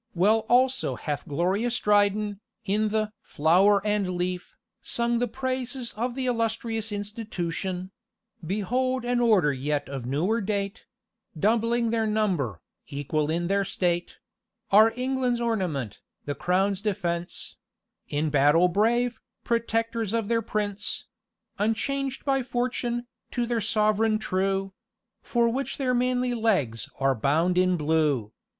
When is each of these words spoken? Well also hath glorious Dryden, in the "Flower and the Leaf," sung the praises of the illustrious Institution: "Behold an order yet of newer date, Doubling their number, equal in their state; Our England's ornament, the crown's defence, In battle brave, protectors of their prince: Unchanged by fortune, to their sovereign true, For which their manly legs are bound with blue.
Well 0.15 0.47
also 0.49 0.95
hath 0.95 1.27
glorious 1.27 1.77
Dryden, 1.79 2.39
in 2.65 2.87
the 2.89 3.13
"Flower 3.21 3.85
and 3.85 4.07
the 4.07 4.11
Leaf," 4.11 4.57
sung 4.81 5.19
the 5.19 5.27
praises 5.27 5.93
of 5.93 6.15
the 6.15 6.25
illustrious 6.25 6.91
Institution: 6.91 7.91
"Behold 8.43 9.05
an 9.05 9.19
order 9.19 9.53
yet 9.53 9.87
of 9.87 10.07
newer 10.07 10.41
date, 10.41 10.87
Doubling 11.39 11.91
their 11.91 12.07
number, 12.07 12.61
equal 12.87 13.29
in 13.29 13.45
their 13.45 13.63
state; 13.63 14.15
Our 14.71 14.91
England's 14.95 15.39
ornament, 15.39 15.99
the 16.25 16.33
crown's 16.33 16.81
defence, 16.81 17.57
In 18.09 18.31
battle 18.31 18.69
brave, 18.69 19.19
protectors 19.43 20.13
of 20.13 20.29
their 20.29 20.41
prince: 20.41 21.05
Unchanged 21.59 22.25
by 22.25 22.41
fortune, 22.41 23.05
to 23.29 23.45
their 23.45 23.61
sovereign 23.61 24.17
true, 24.17 24.73
For 25.21 25.47
which 25.49 25.77
their 25.77 25.93
manly 25.93 26.33
legs 26.33 26.89
are 26.99 27.13
bound 27.13 27.55
with 27.55 27.77
blue. 27.77 28.31